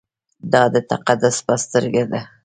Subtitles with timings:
[0.51, 2.21] دا د تقدس په سترګه ده.